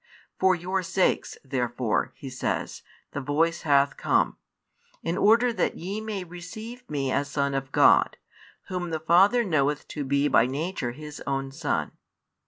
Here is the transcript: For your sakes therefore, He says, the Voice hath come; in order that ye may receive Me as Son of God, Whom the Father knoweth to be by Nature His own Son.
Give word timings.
For 0.39 0.55
your 0.55 0.81
sakes 0.81 1.37
therefore, 1.43 2.11
He 2.15 2.27
says, 2.31 2.81
the 3.11 3.21
Voice 3.21 3.61
hath 3.61 3.97
come; 3.97 4.35
in 5.03 5.15
order 5.15 5.53
that 5.53 5.77
ye 5.77 6.01
may 6.01 6.23
receive 6.23 6.89
Me 6.89 7.11
as 7.11 7.29
Son 7.29 7.53
of 7.53 7.71
God, 7.71 8.17
Whom 8.67 8.89
the 8.89 8.99
Father 8.99 9.43
knoweth 9.43 9.87
to 9.89 10.03
be 10.03 10.27
by 10.27 10.47
Nature 10.47 10.93
His 10.93 11.21
own 11.27 11.51
Son. 11.51 11.91